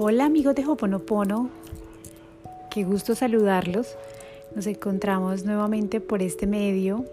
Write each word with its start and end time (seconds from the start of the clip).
Hola 0.00 0.26
amigos 0.26 0.54
de 0.54 0.64
Hoponopono, 0.64 1.50
qué 2.70 2.84
gusto 2.84 3.16
saludarlos. 3.16 3.96
Nos 4.54 4.68
encontramos 4.68 5.44
nuevamente 5.44 6.00
por 6.00 6.22
este 6.22 6.46
medio 6.46 7.04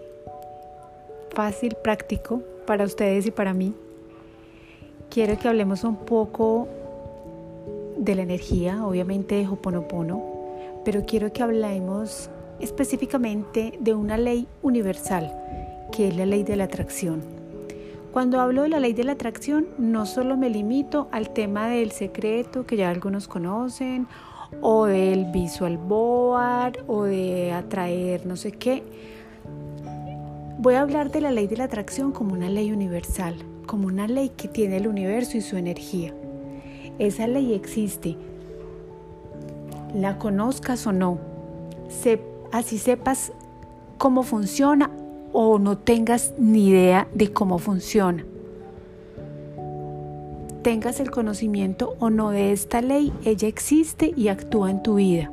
fácil, 1.32 1.76
práctico 1.84 2.44
para 2.68 2.86
ustedes 2.86 3.26
y 3.26 3.32
para 3.32 3.56
mí. 3.56 3.74
Quiero 5.10 5.36
que 5.40 5.48
hablemos 5.48 5.84
un 5.84 5.96
poco 5.96 6.68
de 7.98 8.14
la 8.14 8.22
energía, 8.22 8.86
obviamente 8.86 9.34
de 9.34 9.48
Hoponopono, 9.48 10.24
pero 10.86 11.08
quiero 11.08 11.34
que 11.34 11.42
hablemos 11.42 12.30
específicamente 12.60 13.80
de 13.80 13.96
una 13.96 14.16
ley 14.16 14.48
universal, 14.62 15.36
que 15.92 16.10
es 16.10 16.16
la 16.16 16.28
ley 16.28 16.44
de 16.44 16.56
la 16.56 16.66
atracción. 16.66 17.45
Cuando 18.16 18.40
hablo 18.40 18.62
de 18.62 18.70
la 18.70 18.80
ley 18.80 18.94
de 18.94 19.04
la 19.04 19.12
atracción, 19.12 19.68
no 19.78 20.06
solo 20.06 20.38
me 20.38 20.50
limito 20.50 21.10
al 21.12 21.32
tema 21.32 21.68
del 21.68 21.92
secreto 21.92 22.66
que 22.66 22.78
ya 22.78 22.90
algunos 22.90 23.28
conocen, 23.28 24.08
o 24.62 24.86
del 24.86 25.26
visual 25.34 25.78
board, 25.78 26.86
o 26.88 27.04
de 27.04 27.52
atraer 27.52 28.26
no 28.26 28.38
sé 28.38 28.54
qué. 28.54 28.84
Voy 30.60 30.76
a 30.76 30.82
hablar 30.84 31.12
de 31.12 31.20
la 31.20 31.32
ley 31.32 31.48
de 31.48 31.58
la 31.58 31.66
atracción 31.66 32.14
como 32.14 32.32
una 32.32 32.48
ley 32.48 32.72
universal, 32.72 33.36
como 33.66 33.88
una 33.88 34.08
ley 34.08 34.30
que 34.30 34.48
tiene 34.48 34.78
el 34.78 34.88
universo 34.88 35.36
y 35.36 35.42
su 35.42 35.58
energía. 35.58 36.14
Esa 37.00 37.28
ley 37.28 37.54
existe, 37.54 38.16
la 39.94 40.18
conozcas 40.20 40.88
o 40.88 40.94
no, 40.94 41.20
así 42.54 42.78
sepas 42.78 43.34
cómo 43.98 44.24
funciona 44.24 44.90
o 45.38 45.60
no 45.60 45.78
tengas 45.78 46.34
ni 46.38 46.70
idea 46.70 47.10
de 47.14 47.34
cómo 47.34 47.60
funciona. 47.60 48.26
Tengas 50.62 51.02
el 51.02 51.12
conocimiento 51.12 51.98
o 52.00 52.10
no 52.10 52.30
de 52.30 52.54
esta 52.54 52.82
ley, 52.82 53.12
ella 53.26 53.50
existe 53.50 54.14
y 54.16 54.30
actúa 54.30 54.72
en 54.72 54.82
tu 54.82 54.96
vida. 54.96 55.30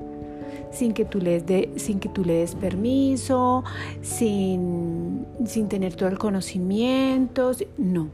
Sin 0.73 0.93
que 0.93 1.05
tú 1.05 1.21
le 1.21 1.41
des, 1.41 1.81
sin 1.81 2.01
que 2.01 2.09
tú 2.09 2.25
le 2.25 2.35
des 2.35 2.57
permiso, 2.57 3.63
sin, 4.03 5.25
sin 5.47 5.69
tener 5.69 5.95
todo 5.95 6.09
el 6.09 6.19
conocimiento. 6.19 7.53
No, 7.79 8.09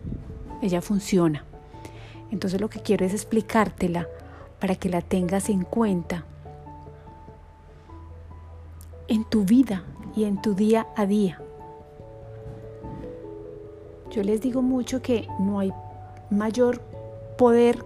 ella 0.60 0.82
funciona. 0.82 1.46
Entonces 2.30 2.60
lo 2.60 2.68
que 2.68 2.80
quiero 2.80 3.06
es 3.06 3.14
explicártela 3.14 4.06
para 4.60 4.74
que 4.74 4.90
la 4.90 5.00
tengas 5.00 5.48
en 5.48 5.62
cuenta 5.62 6.26
en 9.08 9.24
tu 9.24 9.46
vida 9.46 9.84
y 10.14 10.24
en 10.24 10.42
tu 10.42 10.54
día 10.54 10.86
a 10.94 11.06
día. 11.06 11.40
Yo 14.10 14.22
les 14.22 14.40
digo 14.40 14.62
mucho 14.62 15.02
que 15.02 15.28
no 15.38 15.58
hay 15.58 15.72
mayor 16.30 16.80
poder 17.36 17.84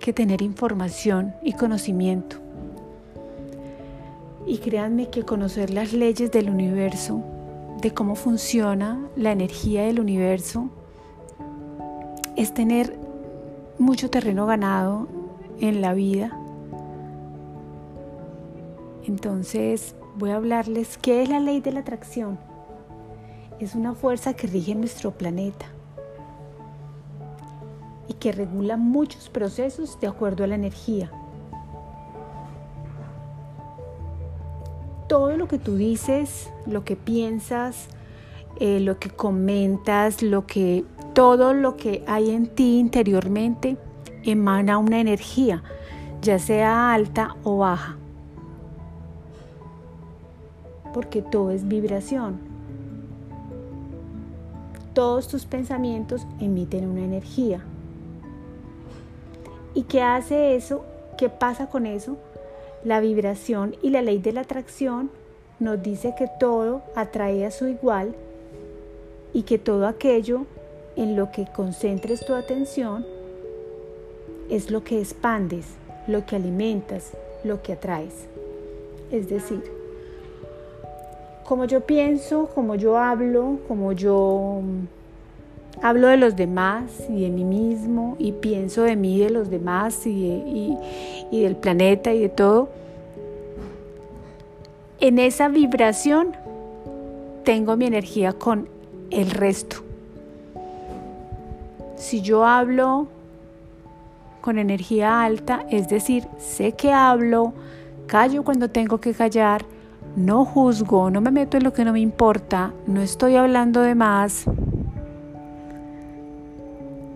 que 0.00 0.12
tener 0.12 0.42
información 0.42 1.34
y 1.42 1.52
conocimiento. 1.52 2.36
Y 4.46 4.58
créanme 4.58 5.10
que 5.10 5.22
conocer 5.22 5.70
las 5.70 5.92
leyes 5.92 6.32
del 6.32 6.50
universo, 6.50 7.22
de 7.80 7.92
cómo 7.92 8.16
funciona 8.16 8.98
la 9.14 9.32
energía 9.32 9.84
del 9.84 10.00
universo, 10.00 10.70
es 12.36 12.52
tener 12.52 12.98
mucho 13.78 14.10
terreno 14.10 14.46
ganado 14.46 15.06
en 15.60 15.80
la 15.80 15.94
vida. 15.94 16.36
Entonces 19.06 19.94
voy 20.16 20.30
a 20.30 20.36
hablarles 20.36 20.98
qué 20.98 21.22
es 21.22 21.28
la 21.28 21.38
ley 21.38 21.60
de 21.60 21.72
la 21.72 21.80
atracción 21.80 22.47
es 23.60 23.74
una 23.74 23.94
fuerza 23.94 24.34
que 24.34 24.46
rige 24.46 24.74
nuestro 24.74 25.10
planeta 25.10 25.66
y 28.06 28.14
que 28.14 28.32
regula 28.32 28.76
muchos 28.76 29.28
procesos 29.28 29.98
de 30.00 30.06
acuerdo 30.06 30.44
a 30.44 30.46
la 30.46 30.54
energía. 30.54 31.10
Todo 35.08 35.36
lo 35.36 35.48
que 35.48 35.58
tú 35.58 35.76
dices, 35.76 36.50
lo 36.66 36.84
que 36.84 36.94
piensas, 36.94 37.88
eh, 38.60 38.78
lo 38.80 38.98
que 38.98 39.10
comentas, 39.10 40.22
lo 40.22 40.46
que, 40.46 40.84
todo 41.14 41.54
lo 41.54 41.76
que 41.76 42.04
hay 42.06 42.30
en 42.30 42.46
ti 42.46 42.78
interiormente 42.78 43.76
emana 44.24 44.78
una 44.78 45.00
energía, 45.00 45.62
ya 46.22 46.38
sea 46.38 46.92
alta 46.92 47.36
o 47.42 47.58
baja. 47.58 47.96
Porque 50.92 51.22
todo 51.22 51.50
es 51.50 51.66
vibración 51.66 52.57
todos 54.98 55.28
tus 55.28 55.44
pensamientos 55.44 56.26
emiten 56.40 56.84
una 56.88 57.04
energía. 57.04 57.60
¿Y 59.72 59.84
qué 59.84 60.02
hace 60.02 60.56
eso? 60.56 60.84
¿Qué 61.16 61.28
pasa 61.28 61.68
con 61.68 61.86
eso? 61.86 62.16
La 62.82 62.98
vibración 62.98 63.76
y 63.80 63.90
la 63.90 64.02
ley 64.02 64.18
de 64.18 64.32
la 64.32 64.40
atracción 64.40 65.12
nos 65.60 65.80
dice 65.80 66.16
que 66.18 66.26
todo 66.40 66.82
atrae 66.96 67.46
a 67.46 67.52
su 67.52 67.68
igual 67.68 68.12
y 69.32 69.42
que 69.42 69.56
todo 69.56 69.86
aquello 69.86 70.46
en 70.96 71.14
lo 71.14 71.30
que 71.30 71.46
concentres 71.46 72.26
tu 72.26 72.34
atención 72.34 73.06
es 74.50 74.68
lo 74.72 74.82
que 74.82 74.98
expandes, 74.98 75.66
lo 76.08 76.26
que 76.26 76.34
alimentas, 76.34 77.12
lo 77.44 77.62
que 77.62 77.74
atraes. 77.74 78.26
Es 79.12 79.28
decir, 79.28 79.77
como 81.48 81.64
yo 81.64 81.80
pienso, 81.80 82.50
como 82.54 82.74
yo 82.74 82.98
hablo, 82.98 83.58
como 83.66 83.92
yo 83.92 84.60
mm, 84.62 85.82
hablo 85.82 86.08
de 86.08 86.18
los 86.18 86.36
demás 86.36 87.06
y 87.08 87.22
de 87.22 87.30
mí 87.30 87.42
mismo 87.42 88.16
y 88.18 88.32
pienso 88.32 88.82
de 88.82 88.96
mí, 88.96 89.18
de 89.18 89.30
los 89.30 89.48
demás 89.48 90.06
y, 90.06 90.76
y 91.30 91.42
del 91.42 91.56
planeta 91.56 92.12
y 92.12 92.20
de 92.20 92.28
todo, 92.28 92.68
en 95.00 95.18
esa 95.18 95.48
vibración 95.48 96.36
tengo 97.44 97.76
mi 97.76 97.86
energía 97.86 98.34
con 98.34 98.68
el 99.10 99.30
resto. 99.30 99.76
Si 101.96 102.20
yo 102.20 102.44
hablo 102.44 103.08
con 104.42 104.58
energía 104.58 105.22
alta, 105.22 105.64
es 105.70 105.88
decir, 105.88 106.26
sé 106.36 106.72
que 106.72 106.92
hablo, 106.92 107.54
callo 108.06 108.44
cuando 108.44 108.68
tengo 108.68 108.98
que 108.98 109.14
callar, 109.14 109.64
no 110.18 110.44
juzgo, 110.44 111.10
no 111.10 111.20
me 111.20 111.30
meto 111.30 111.56
en 111.56 111.64
lo 111.64 111.72
que 111.72 111.84
no 111.84 111.92
me 111.92 112.00
importa, 112.00 112.72
no 112.86 113.00
estoy 113.00 113.36
hablando 113.36 113.80
de 113.80 113.94
más, 113.94 114.44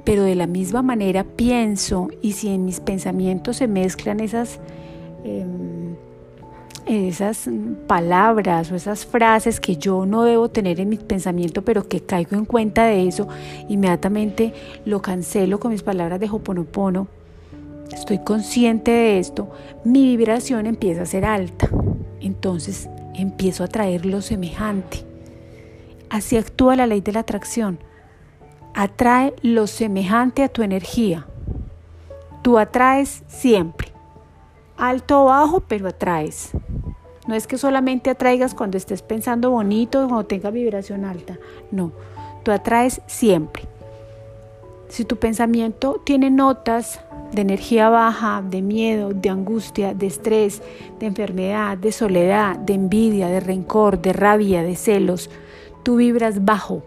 pero 0.05 0.23
de 0.23 0.35
la 0.35 0.47
misma 0.47 0.83
manera 0.83 1.25
pienso 1.25 2.09
y 2.23 2.33
si 2.33 2.49
en 2.49 2.65
mis 2.65 2.81
pensamientos 2.81 3.57
se 3.57 3.69
mezclan 3.69 4.21
esas, 4.21 4.59
em, 5.25 5.97
esas 6.87 7.49
palabras 7.87 8.73
o 8.73 8.75
esas 8.75 9.05
frases 9.05 9.61
que 9.61 9.77
yo 9.77 10.07
no 10.07 10.25
debo 10.25 10.49
tener 10.49 10.81
en 10.81 10.89
mi 10.89 10.97
pensamiento, 10.97 11.63
pero 11.63 11.89
que 11.89 12.01
caigo 12.01 12.37
en 12.37 12.45
cuenta 12.45 12.87
de 12.87 13.07
eso, 13.07 13.29
inmediatamente 13.69 14.53
lo 14.85 15.03
cancelo 15.03 15.61
con 15.61 15.73
mis 15.73 15.83
palabras 15.83 16.19
de 16.21 16.31
Hoponopono. 16.31 17.09
Estoy 17.93 18.19
consciente 18.19 18.91
de 18.91 19.19
esto, 19.19 19.51
mi 19.85 20.17
vibración 20.17 20.67
empieza 20.67 21.03
a 21.03 21.07
ser 21.07 21.25
alta 21.25 21.69
entonces 22.23 22.89
empiezo 23.15 23.65
a 23.65 23.69
traer 23.69 24.07
lo 24.07 24.23
semejante. 24.23 25.05
Así 26.11 26.37
actúa 26.37 26.77
la 26.77 26.87
ley 26.87 27.01
de 27.01 27.13
la 27.13 27.21
atracción. 27.21 27.79
Atrae 28.75 29.35
lo 29.43 29.67
semejante 29.67 30.43
a 30.43 30.49
tu 30.49 30.63
energía. 30.63 31.27
Tú 32.43 32.59
atraes 32.59 33.23
siempre. 33.29 33.89
Alto 34.77 35.23
o 35.23 35.25
bajo, 35.27 35.61
pero 35.61 35.89
atraes. 35.89 36.51
No 37.27 37.35
es 37.35 37.47
que 37.47 37.57
solamente 37.57 38.11
atraigas 38.11 38.55
cuando 38.55 38.77
estés 38.77 39.01
pensando 39.01 39.51
bonito 39.51 40.05
o 40.05 40.09
cuando 40.09 40.27
tengas 40.27 40.53
vibración 40.53 41.05
alta. 41.05 41.39
No, 41.71 41.93
tú 42.43 42.51
atraes 42.51 43.01
siempre. 43.07 43.63
Si 44.89 45.05
tu 45.05 45.17
pensamiento 45.17 46.01
tiene 46.05 46.31
notas 46.31 47.01
de 47.33 47.43
energía 47.43 47.89
baja, 47.89 48.43
de 48.43 48.63
miedo, 48.63 49.13
de 49.13 49.31
angustia, 49.31 49.95
de 49.95 50.07
estrés, 50.07 50.63
de 51.01 51.07
enfermedad, 51.07 51.79
de 51.79 51.93
soledad, 51.93 52.57
de 52.57 52.75
envidia, 52.75 53.29
de 53.29 53.41
rencor, 53.41 54.01
de 54.01 54.13
rabia, 54.13 54.63
de 54.63 54.77
celos. 54.77 55.31
Tú 55.83 55.97
vibras 55.97 56.45
bajo 56.45 56.83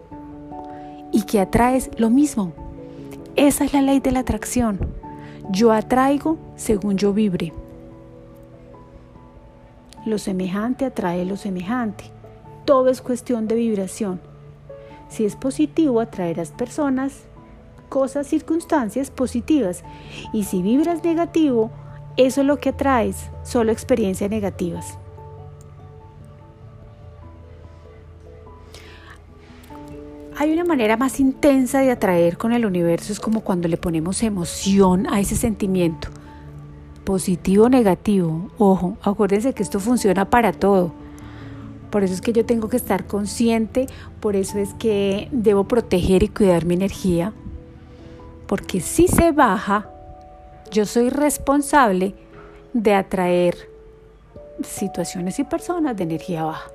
y 1.12 1.22
que 1.22 1.40
atraes 1.40 1.90
lo 1.98 2.10
mismo. 2.10 2.52
Esa 3.34 3.64
es 3.64 3.72
la 3.72 3.82
ley 3.82 4.00
de 4.00 4.12
la 4.12 4.20
atracción. 4.20 4.78
Yo 5.50 5.72
atraigo 5.72 6.38
según 6.56 6.96
yo 6.96 7.12
vibre. 7.12 7.52
Lo 10.06 10.18
semejante 10.18 10.84
atrae 10.84 11.24
lo 11.24 11.36
semejante. 11.36 12.04
Todo 12.64 12.88
es 12.88 13.02
cuestión 13.02 13.48
de 13.48 13.56
vibración. 13.56 14.20
Si 15.08 15.24
es 15.24 15.36
positivo, 15.36 16.00
atraerás 16.00 16.52
personas 16.52 17.24
cosas, 17.86 18.26
circunstancias 18.26 19.10
positivas. 19.10 19.84
Y 20.32 20.44
si 20.44 20.62
vibras 20.62 21.02
negativo, 21.02 21.70
eso 22.16 22.40
es 22.42 22.46
lo 22.46 22.58
que 22.58 22.70
atraes, 22.70 23.30
solo 23.42 23.72
experiencias 23.72 24.30
negativas. 24.30 24.98
Hay 30.38 30.52
una 30.52 30.64
manera 30.64 30.98
más 30.98 31.18
intensa 31.18 31.80
de 31.80 31.90
atraer 31.90 32.36
con 32.36 32.52
el 32.52 32.66
universo, 32.66 33.10
es 33.10 33.20
como 33.20 33.40
cuando 33.40 33.68
le 33.68 33.78
ponemos 33.78 34.22
emoción 34.22 35.06
a 35.06 35.18
ese 35.20 35.34
sentimiento. 35.34 36.08
positivo 37.04 37.66
o 37.66 37.68
negativo. 37.68 38.50
Ojo, 38.58 38.98
acuérdense 39.00 39.54
que 39.54 39.62
esto 39.62 39.80
funciona 39.80 40.28
para 40.28 40.52
todo. 40.52 40.92
Por 41.90 42.02
eso 42.02 42.12
es 42.12 42.20
que 42.20 42.32
yo 42.32 42.44
tengo 42.44 42.68
que 42.68 42.76
estar 42.76 43.06
consciente, 43.06 43.86
por 44.20 44.36
eso 44.36 44.58
es 44.58 44.74
que 44.74 45.28
debo 45.30 45.64
proteger 45.64 46.24
y 46.24 46.28
cuidar 46.28 46.66
mi 46.66 46.74
energía. 46.74 47.32
Porque 48.46 48.80
si 48.80 49.08
se 49.08 49.32
baja, 49.32 49.90
yo 50.70 50.86
soy 50.86 51.10
responsable 51.10 52.14
de 52.72 52.94
atraer 52.94 53.56
situaciones 54.62 55.38
y 55.38 55.44
personas 55.44 55.96
de 55.96 56.04
energía 56.04 56.44
baja. 56.44 56.70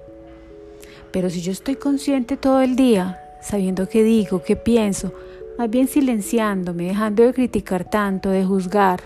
Pero 1.12 1.30
si 1.30 1.42
yo 1.42 1.52
estoy 1.52 1.76
consciente 1.76 2.38
todo 2.38 2.62
el 2.62 2.76
día, 2.76 3.20
sabiendo 3.42 3.88
qué 3.88 4.04
digo, 4.04 4.44
qué 4.44 4.56
pienso, 4.56 5.14
más 5.58 5.70
bien 5.70 5.88
silenciándome, 5.88 6.86
dejando 6.86 7.24
de 7.24 7.34
criticar 7.34 7.90
tanto, 7.90 8.30
de 8.30 8.46
juzgar, 8.46 9.02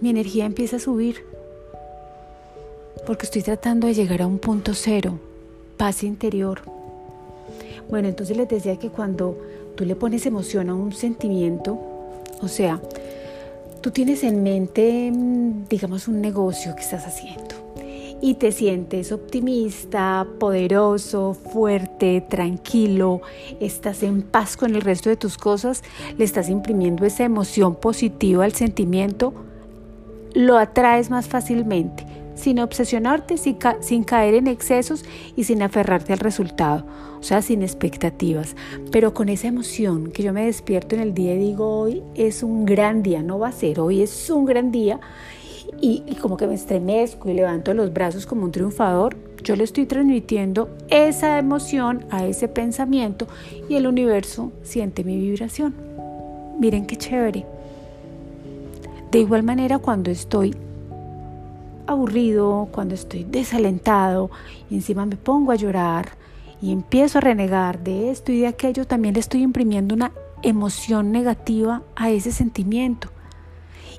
mi 0.00 0.10
energía 0.10 0.44
empieza 0.44 0.76
a 0.76 0.80
subir. 0.80 1.24
Porque 3.06 3.26
estoy 3.26 3.42
tratando 3.42 3.86
de 3.86 3.94
llegar 3.94 4.22
a 4.22 4.26
un 4.26 4.38
punto 4.38 4.74
cero, 4.74 5.18
paz 5.76 6.02
interior. 6.02 6.60
Bueno, 7.88 8.08
entonces 8.08 8.36
les 8.36 8.48
decía 8.48 8.78
que 8.78 8.88
cuando 8.90 9.38
tú 9.74 9.84
le 9.84 9.96
pones 9.96 10.26
emoción 10.26 10.70
a 10.70 10.74
un 10.74 10.92
sentimiento, 10.92 11.78
o 12.40 12.48
sea, 12.48 12.80
tú 13.80 13.90
tienes 13.90 14.24
en 14.24 14.42
mente, 14.42 15.12
digamos, 15.68 16.08
un 16.08 16.20
negocio 16.20 16.74
que 16.74 16.82
estás 16.82 17.06
haciendo 17.06 17.54
y 18.20 18.36
te 18.36 18.52
sientes 18.52 19.12
optimista, 19.12 20.26
poderoso, 20.38 21.34
fuerte, 21.34 22.22
tranquilo, 22.22 23.20
estás 23.60 24.02
en 24.02 24.22
paz 24.22 24.56
con 24.56 24.74
el 24.74 24.80
resto 24.80 25.10
de 25.10 25.16
tus 25.16 25.36
cosas, 25.36 25.82
le 26.16 26.24
estás 26.24 26.48
imprimiendo 26.48 27.04
esa 27.04 27.24
emoción 27.24 27.74
positiva 27.74 28.44
al 28.44 28.52
sentimiento, 28.52 29.34
lo 30.32 30.56
atraes 30.56 31.10
más 31.10 31.28
fácilmente, 31.28 32.06
sin 32.34 32.58
obsesionarte, 32.58 33.36
sin, 33.36 34.04
caer 34.04 34.34
en 34.34 34.46
excesos 34.46 35.04
y 35.36 35.44
sin 35.44 35.62
aferrarte 35.62 36.12
al 36.12 36.18
resultado, 36.18 36.84
o 37.18 37.22
sea, 37.22 37.42
sin 37.42 37.62
expectativas, 37.62 38.56
pero 38.90 39.14
con 39.14 39.28
esa 39.28 39.48
emoción 39.48 40.10
que 40.10 40.22
yo 40.22 40.32
me 40.32 40.46
despierto 40.46 40.94
en 40.94 41.02
el 41.02 41.14
día 41.14 41.34
y 41.34 41.38
digo, 41.38 41.80
hoy 41.80 42.02
es 42.14 42.42
un 42.42 42.64
gran 42.64 43.02
día, 43.02 43.22
no 43.22 43.38
va 43.38 43.48
a 43.48 43.52
ser, 43.52 43.80
hoy 43.80 44.02
es 44.02 44.30
un 44.30 44.44
gran 44.44 44.70
día, 44.70 45.00
y, 45.80 46.02
y 46.06 46.14
como 46.16 46.36
que 46.36 46.46
me 46.46 46.54
estremezco 46.54 47.28
y 47.28 47.34
levanto 47.34 47.74
los 47.74 47.92
brazos 47.92 48.26
como 48.26 48.44
un 48.44 48.52
triunfador, 48.52 49.16
yo 49.42 49.56
le 49.56 49.64
estoy 49.64 49.86
transmitiendo 49.86 50.70
esa 50.88 51.38
emoción 51.38 52.06
a 52.10 52.24
ese 52.26 52.48
pensamiento 52.48 53.26
y 53.68 53.74
el 53.74 53.86
universo 53.86 54.52
siente 54.62 55.04
mi 55.04 55.18
vibración. 55.18 55.74
Miren 56.58 56.86
qué 56.86 56.96
chévere. 56.96 57.44
De 59.10 59.18
igual 59.18 59.42
manera, 59.42 59.78
cuando 59.78 60.10
estoy 60.10 60.56
aburrido, 61.86 62.68
cuando 62.72 62.94
estoy 62.94 63.24
desalentado 63.24 64.30
y 64.70 64.76
encima 64.76 65.06
me 65.06 65.16
pongo 65.16 65.52
a 65.52 65.56
llorar 65.56 66.16
y 66.60 66.72
empiezo 66.72 67.18
a 67.18 67.20
renegar 67.20 67.82
de 67.82 68.10
esto 68.10 68.32
y 68.32 68.40
de 68.40 68.46
aquello, 68.46 68.86
también 68.86 69.14
le 69.14 69.20
estoy 69.20 69.42
imprimiendo 69.42 69.94
una 69.94 70.12
emoción 70.42 71.12
negativa 71.12 71.82
a 71.96 72.10
ese 72.10 72.32
sentimiento. 72.32 73.08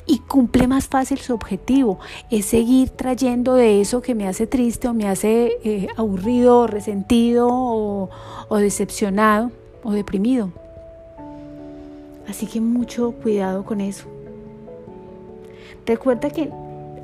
Y 0.07 0.19
cumple 0.19 0.67
más 0.67 0.87
fácil 0.87 1.17
su 1.17 1.33
objetivo, 1.33 1.99
es 2.29 2.45
seguir 2.45 2.91
trayendo 2.91 3.55
de 3.55 3.81
eso 3.81 4.01
que 4.01 4.13
me 4.13 4.27
hace 4.27 4.45
triste 4.45 4.87
o 4.87 4.93
me 4.93 5.07
hace 5.07 5.57
eh, 5.63 5.87
aburrido, 5.97 6.67
resentido 6.67 7.47
o 7.49 8.57
decepcionado 8.57 9.51
o 9.83 9.91
deprimido. 9.91 10.51
Así 12.27 12.47
que 12.47 12.61
mucho 12.61 13.11
cuidado 13.11 13.63
con 13.63 13.81
eso. 13.81 14.07
Recuerda 15.85 16.29
que 16.31 16.51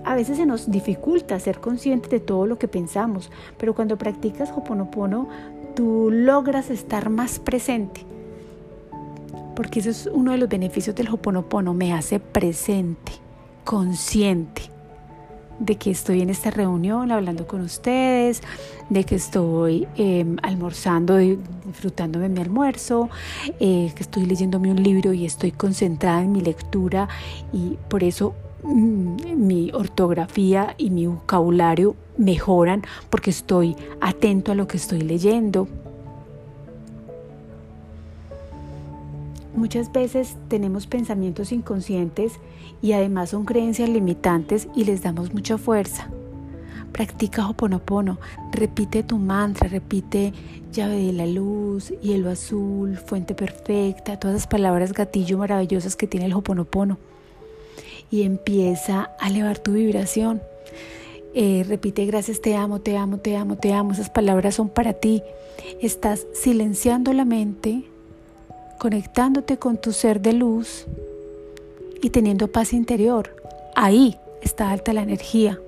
a 0.04 0.16
veces 0.16 0.38
se 0.38 0.46
nos 0.46 0.70
dificulta 0.70 1.40
ser 1.40 1.60
conscientes 1.60 2.12
de 2.12 2.20
todo 2.20 2.46
lo 2.46 2.58
que 2.58 2.68
pensamos, 2.68 3.32
pero 3.58 3.76
cuando 3.76 3.98
practicas 3.98 4.52
Hoponopono, 4.52 5.28
tú 5.76 6.10
logras 6.12 6.70
estar 6.70 7.10
más 7.10 7.40
presente. 7.40 8.06
Porque 9.56 9.80
eso 9.80 9.90
es 9.90 10.10
uno 10.12 10.32
de 10.32 10.38
los 10.38 10.50
beneficios 10.50 10.96
del 10.96 11.10
Hoponopono, 11.10 11.74
me 11.74 11.94
hace 11.94 12.20
presente, 12.20 13.12
consciente 13.64 14.72
de 15.62 15.76
que 15.76 15.92
estoy 15.92 16.22
en 16.22 16.32
esta 16.32 16.50
reunión 16.50 17.12
hablando 17.12 17.46
con 17.46 17.62
ustedes, 17.62 18.42
de 18.90 19.04
que 19.04 19.16
estoy 19.16 19.88
em, 19.96 20.38
almorzando 20.42 21.18
disfrutándome 21.18 22.30
mi 22.30 22.42
almuerzo, 22.42 23.10
eh, 23.60 23.92
que 23.96 24.02
estoy 24.02 24.26
leyéndome 24.26 24.72
un 24.72 24.82
libro 24.82 25.14
y 25.14 25.26
estoy 25.26 25.52
concentrada 25.52 26.24
en 26.24 26.32
mi 26.32 26.42
lectura 26.42 27.08
y 27.54 27.78
por 27.90 28.04
eso 28.04 28.34
mi 28.64 29.72
ortografía 29.74 30.76
y 30.78 30.90
mi 30.90 31.08
vocabulario 31.08 31.96
mejoran 32.18 32.84
porque 33.10 33.30
estoy 33.30 33.76
atento 34.00 34.52
a 34.52 34.56
lo 34.56 34.68
que 34.68 34.78
estoy 34.78 35.02
leyendo. 35.02 35.68
Muchas 39.56 39.92
veces 39.92 40.38
tenemos 40.48 40.88
pensamientos 40.88 41.52
inconscientes 41.52 42.34
y 42.82 42.94
además 42.94 43.32
son 43.32 43.46
creencias 43.46 43.90
limitantes 43.90 44.68
y 44.76 44.86
les 44.86 45.04
damos 45.04 45.34
mucha 45.34 45.58
fuerza. 45.58 46.10
Practica 46.92 47.48
Hoponopono, 47.48 48.20
repite 48.52 49.04
tu 49.04 49.18
mantra, 49.18 49.68
repite 49.68 50.34
llave 50.72 50.98
de 50.98 51.14
la 51.14 51.26
luz, 51.26 51.90
hielo 52.02 52.30
azul, 52.30 52.98
fuente 52.98 53.34
perfecta, 53.34 54.20
todas 54.20 54.36
las 54.36 54.48
palabras 54.48 54.94
gatillo 54.94 55.38
maravillosas 55.38 55.96
que 55.96 56.08
tiene 56.08 56.26
el 56.26 56.34
Hoponopono 56.34 56.98
y 58.12 58.24
empieza 58.24 59.12
a 59.20 59.30
elevar 59.30 59.58
tu 59.58 59.72
vibración. 59.72 60.42
Eh, 61.34 61.66
repite 61.68 62.06
gracias, 62.06 62.42
te 62.42 62.56
amo, 62.56 62.82
te 62.82 62.98
amo, 62.98 63.18
te 63.18 63.38
amo, 63.38 63.56
te 63.56 63.72
amo. 63.72 63.94
Esas 63.94 64.10
palabras 64.10 64.56
son 64.56 64.70
para 64.70 64.94
ti. 64.94 65.24
Estás 65.80 66.28
silenciando 66.34 67.14
la 67.14 67.24
mente, 67.24 67.86
conectándote 68.80 69.58
con 69.58 69.78
tu 69.78 69.94
ser 69.94 70.22
de 70.22 70.34
luz 70.34 70.86
y 72.02 72.10
teniendo 72.10 72.50
paz 72.50 72.74
interior. 72.74 73.34
Ahí 73.76 74.18
está 74.42 74.72
alta 74.72 74.92
la 74.92 75.04
energía. 75.04 75.60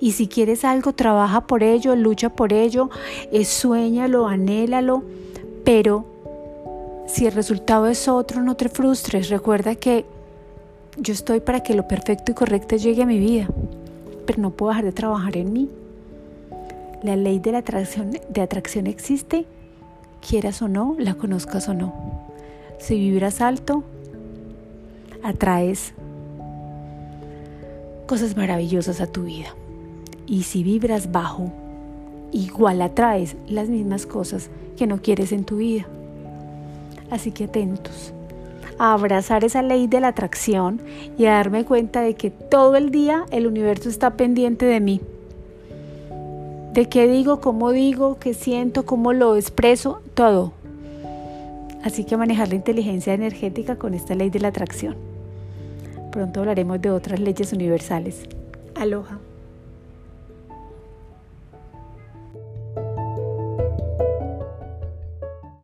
Y 0.00 0.12
si 0.12 0.26
quieres 0.26 0.64
algo, 0.64 0.92
trabaja 0.92 1.46
por 1.46 1.62
ello, 1.62 1.94
lucha 1.94 2.30
por 2.30 2.52
ello, 2.52 2.90
eh, 3.30 3.44
sueñalo, 3.44 4.26
anhélalo, 4.26 5.04
pero 5.64 6.04
si 7.06 7.26
el 7.26 7.32
resultado 7.32 7.86
es 7.86 8.08
otro, 8.08 8.42
no 8.42 8.56
te 8.56 8.68
frustres. 8.68 9.30
Recuerda 9.30 9.76
que 9.76 10.04
yo 10.98 11.12
estoy 11.12 11.40
para 11.40 11.60
que 11.60 11.74
lo 11.74 11.86
perfecto 11.86 12.32
y 12.32 12.34
correcto 12.34 12.76
llegue 12.76 13.02
a 13.02 13.06
mi 13.06 13.18
vida, 13.18 13.48
pero 14.26 14.40
no 14.40 14.50
puedo 14.50 14.70
dejar 14.70 14.84
de 14.84 14.92
trabajar 14.92 15.36
en 15.36 15.52
mí. 15.52 15.68
La 17.02 17.16
ley 17.16 17.38
de 17.38 17.52
la 17.52 17.58
atracción, 17.58 18.12
de 18.28 18.40
atracción 18.40 18.86
existe, 18.86 19.46
quieras 20.26 20.62
o 20.62 20.68
no, 20.68 20.96
la 20.98 21.14
conozcas 21.14 21.68
o 21.68 21.74
no. 21.74 21.94
Si 22.78 22.98
vibras 22.98 23.40
alto, 23.40 23.84
atraes 25.22 25.92
cosas 28.06 28.36
maravillosas 28.36 29.00
a 29.00 29.06
tu 29.06 29.24
vida. 29.24 29.54
Y 30.26 30.44
si 30.44 30.62
vibras 30.62 31.12
bajo, 31.12 31.52
igual 32.32 32.80
atraes 32.80 33.36
las 33.48 33.68
mismas 33.68 34.06
cosas 34.06 34.48
que 34.76 34.86
no 34.86 35.02
quieres 35.02 35.32
en 35.32 35.44
tu 35.44 35.58
vida. 35.58 35.86
Así 37.10 37.30
que 37.30 37.44
atentos 37.44 38.12
a 38.78 38.92
abrazar 38.92 39.44
esa 39.44 39.62
ley 39.62 39.86
de 39.86 40.00
la 40.00 40.08
atracción 40.08 40.80
y 41.18 41.26
a 41.26 41.32
darme 41.32 41.64
cuenta 41.64 42.00
de 42.00 42.14
que 42.14 42.30
todo 42.30 42.76
el 42.76 42.90
día 42.90 43.24
el 43.30 43.46
universo 43.46 43.88
está 43.88 44.16
pendiente 44.16 44.66
de 44.66 44.80
mí. 44.80 45.00
De 46.72 46.88
qué 46.88 47.08
digo, 47.08 47.40
cómo 47.40 47.72
digo, 47.72 48.18
qué 48.18 48.34
siento, 48.34 48.84
cómo 48.84 49.12
lo 49.12 49.36
expreso, 49.36 50.00
todo. 50.14 50.52
Así 51.82 52.04
que 52.04 52.16
manejar 52.16 52.48
la 52.48 52.56
inteligencia 52.56 53.14
energética 53.14 53.76
con 53.76 53.94
esta 53.94 54.14
ley 54.14 54.28
de 54.28 54.40
la 54.40 54.48
atracción. 54.48 54.96
Pronto 56.12 56.40
hablaremos 56.40 56.80
de 56.80 56.90
otras 56.90 57.20
leyes 57.20 57.52
universales. 57.52 58.22
Aloha. 58.74 59.20